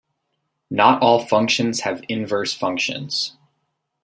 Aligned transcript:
Not 0.71 1.03
all 1.03 1.19
functions 1.23 1.81
have 1.81 2.01
inverse 2.09 2.53
functions. 2.55 3.37